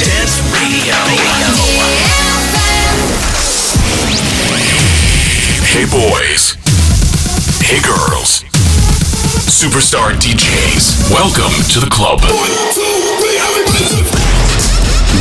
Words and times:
Dance 0.00 0.40
Radio. 0.48 0.96
Hey 5.68 5.84
boys. 5.84 6.56
Hey 7.60 7.80
girls. 7.82 8.44
Superstar 9.44 10.16
DJs. 10.16 11.10
Welcome 11.10 11.52
to 11.68 11.80
the 11.80 11.90
club. 11.90 12.22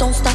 don't 0.00 0.14
stop. 0.14 0.29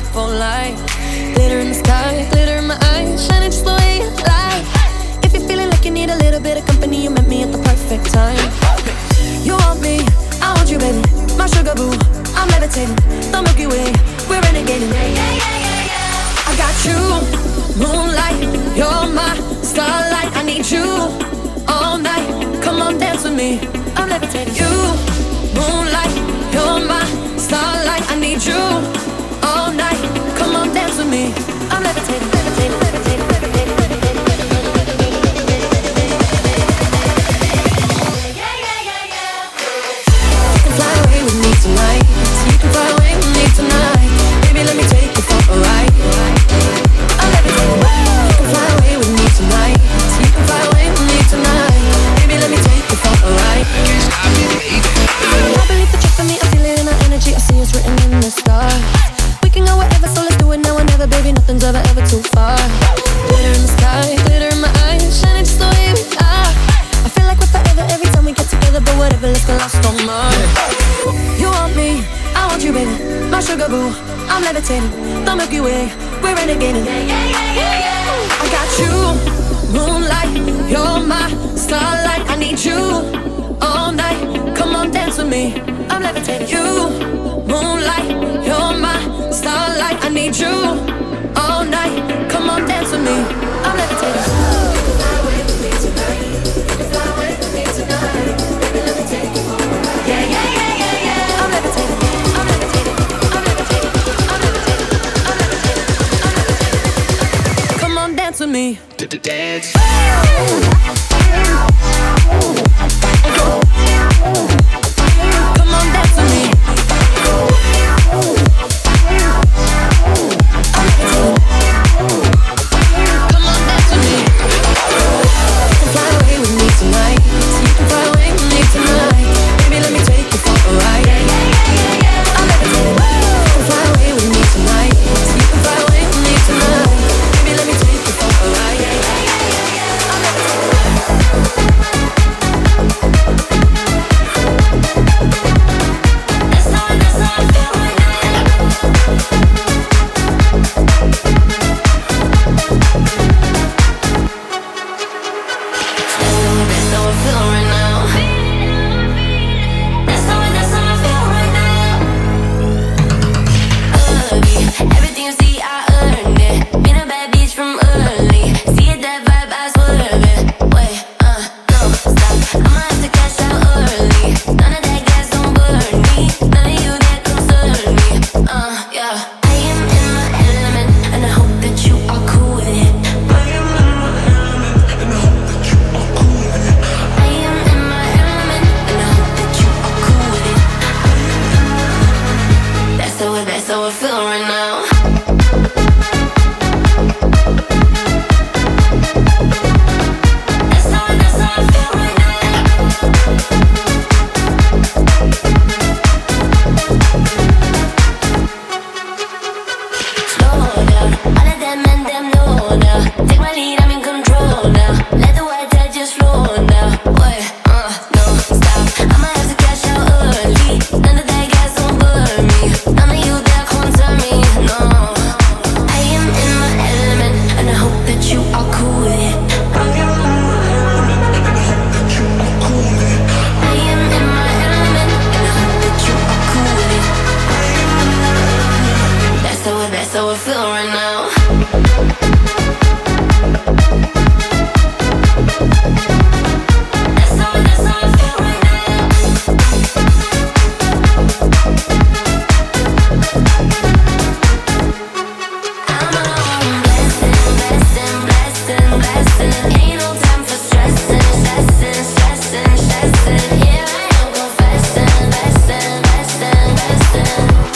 myself 267.17 267.74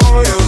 for 0.00 0.24
you. 0.24 0.43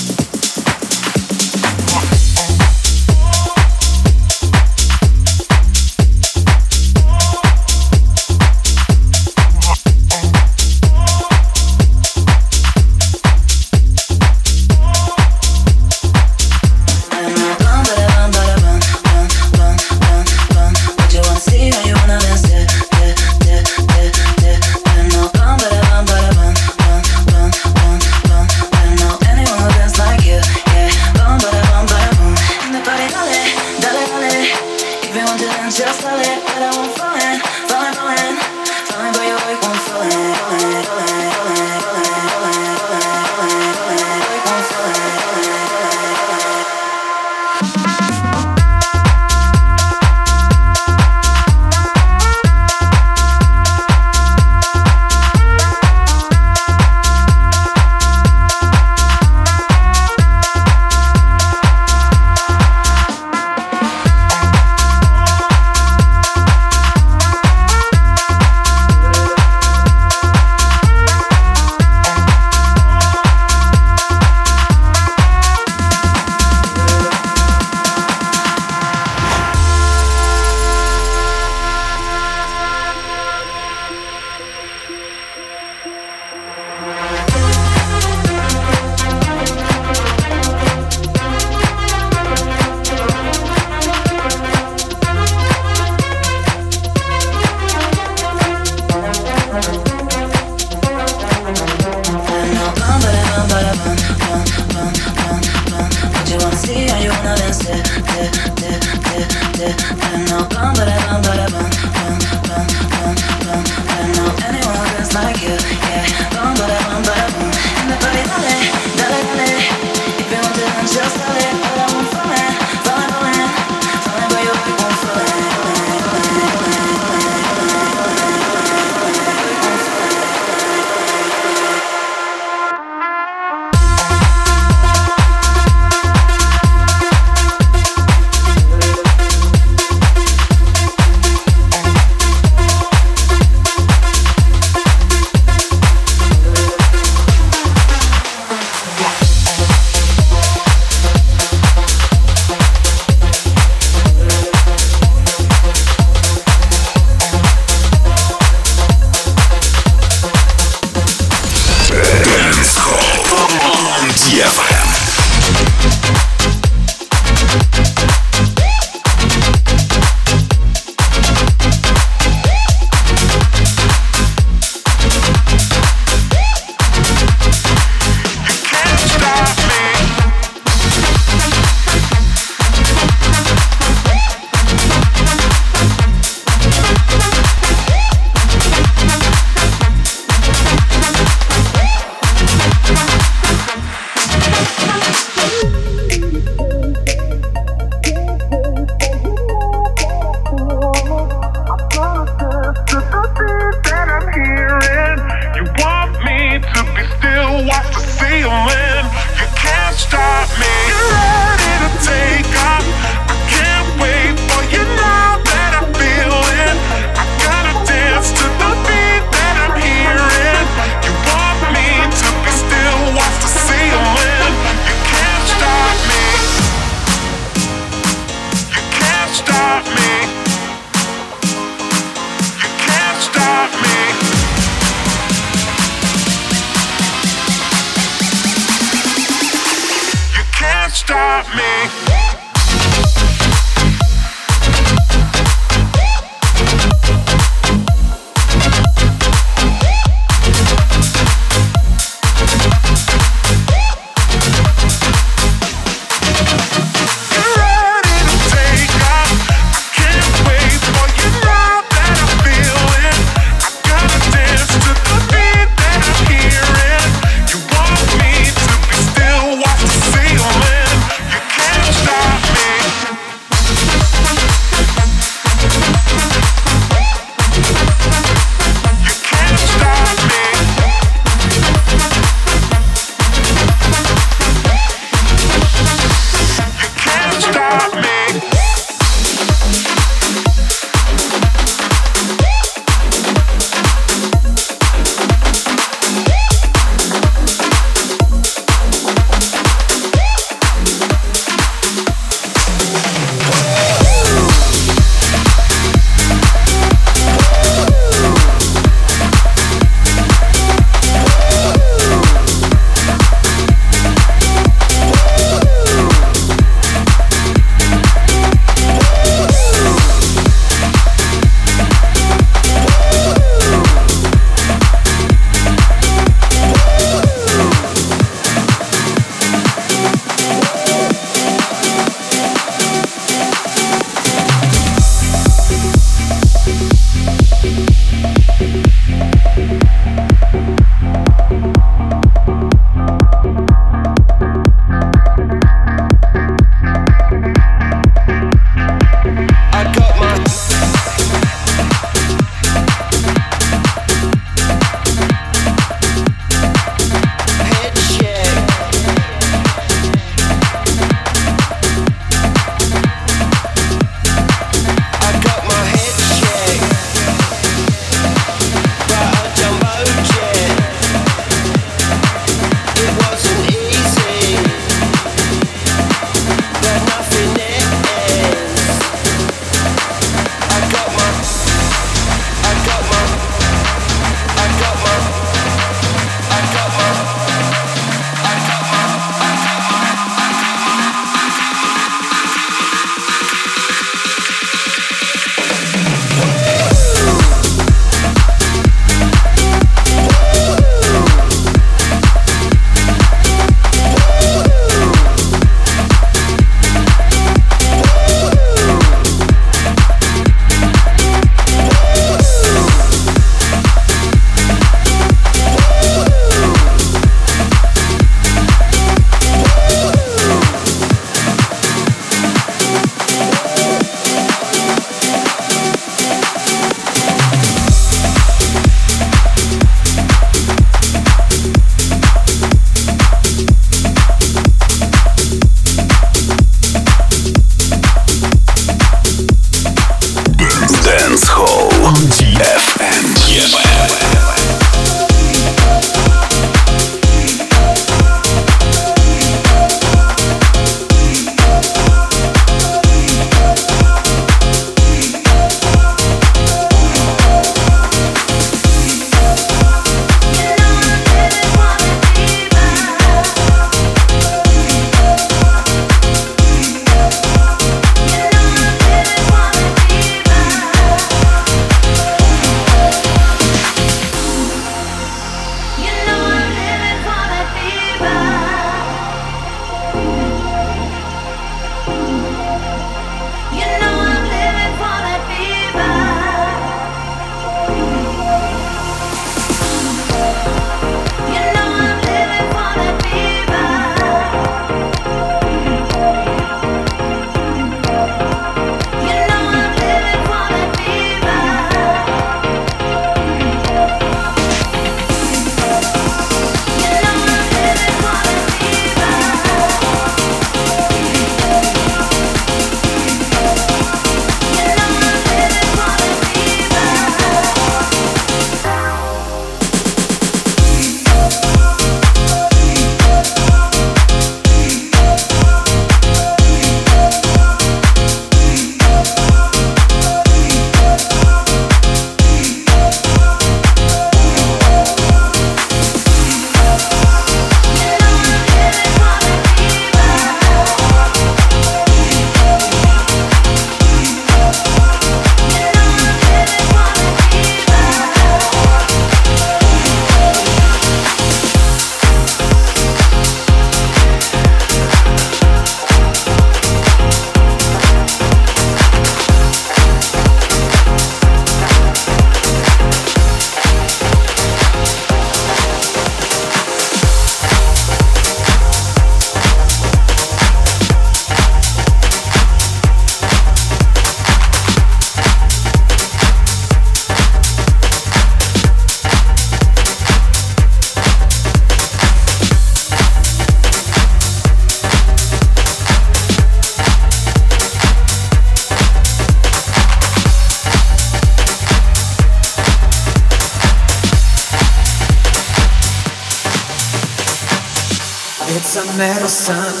Medicine, 599.20 600.00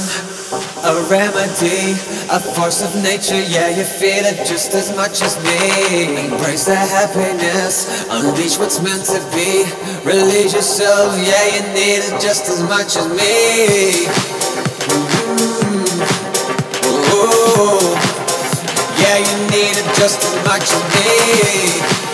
a 0.80 0.96
remedy, 1.12 1.92
a 2.32 2.40
force 2.40 2.80
of 2.80 2.90
nature. 3.02 3.38
Yeah, 3.38 3.68
you 3.68 3.84
feel 3.84 4.24
it 4.24 4.46
just 4.48 4.72
as 4.72 4.96
much 4.96 5.20
as 5.20 5.36
me. 5.44 6.24
Embrace 6.24 6.64
the 6.64 6.74
happiness, 6.74 8.06
unleash 8.08 8.56
what's 8.58 8.80
meant 8.80 9.04
to 9.12 9.20
be. 9.36 9.68
Release 10.08 10.54
yourself, 10.54 11.12
yeah, 11.20 11.44
you 11.52 11.62
need 11.76 12.00
it 12.08 12.16
just 12.18 12.48
as 12.48 12.62
much 12.62 12.96
as 12.96 13.06
me. 13.12 14.08
Ooh, 16.88 17.92
yeah, 19.04 19.18
you 19.20 19.36
need 19.52 19.76
it 19.76 19.88
just 20.00 20.24
as 20.24 20.34
much 20.48 20.64
as 20.72 20.82
me. 20.96 22.09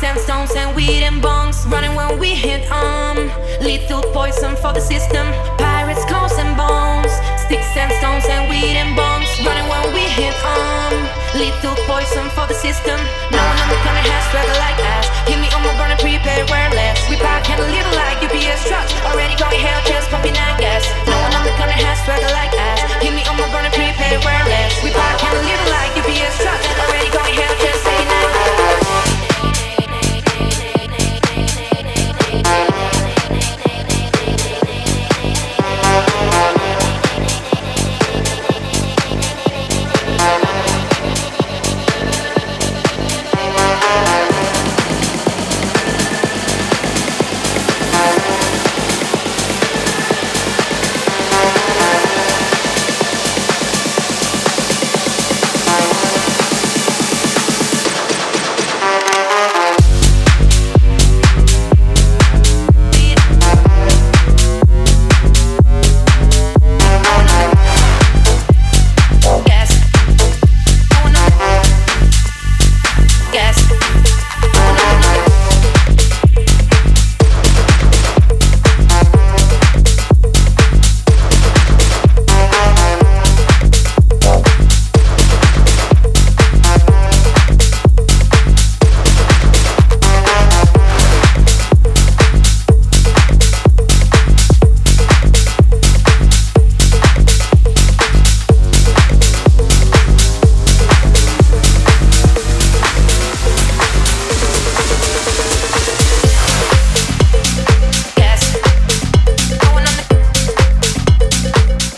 sandstones 0.00 0.56
and 0.56 0.74
weed 0.74 1.04
and 1.04 1.20
bongs. 1.22 1.68
Running 1.70 1.94
when 1.94 2.18
we 2.18 2.32
hit 2.32 2.64
on. 2.72 3.28
Lethal 3.60 4.00
poison 4.16 4.56
for 4.56 4.72
the 4.72 4.80
system. 4.80 5.28
Pirates, 5.60 6.04
cones 6.08 6.32
and 6.40 6.56
bones. 6.56 7.12
Sticks 7.44 7.76
and 7.76 7.92
stones 8.00 8.24
and 8.24 8.48
weed 8.48 8.80
and 8.80 8.96
bongs. 8.96 9.28
Running 9.44 9.68
when 9.68 9.84
we 9.92 10.08
hit 10.16 10.32
on. 10.40 10.96
Lethal 11.36 11.76
poison 11.84 12.26
for 12.32 12.48
the 12.48 12.56
system. 12.56 12.96
No 13.28 13.40
one 13.44 13.58
on 13.60 13.68
the 13.68 13.78
planet 13.84 14.08
has 14.08 14.24
struggled 14.32 14.60
like 14.64 14.80
us. 14.96 15.06
Hit 15.28 15.36
me 15.36 15.52
on 15.52 15.60
my 15.68 15.72
burning 15.76 16.00
prepaid 16.00 16.48
wireless. 16.48 16.98
We 17.12 17.20
back 17.20 17.44
and 17.52 17.60
a 17.60 17.68
little 17.68 17.94
like 18.00 18.24
UPS 18.24 18.64
trucks. 18.72 18.96
Already 19.04 19.36
going 19.36 19.60
hell, 19.60 19.84
just 19.84 20.08
pumping 20.08 20.36
out 20.40 20.56
gas. 20.56 20.88
No 21.04 21.16
one 21.20 21.32
on 21.36 21.44
the 21.44 21.52
planet 21.60 21.76
has 21.76 22.00
struggled 22.00 22.32
like 22.32 22.56
us. 22.56 22.80
Hit 23.04 23.12
me 23.12 23.20
on 23.28 23.36
my 23.36 23.44
burning 23.52 23.74
prepaid 23.76 24.16
wireless. 24.24 24.72
We 24.80 24.96
back 24.96 25.20
and 25.20 25.36
a 25.36 25.42
little 25.44 25.68
like 25.76 25.92
UPS 25.92 26.40
trucks. 26.40 26.89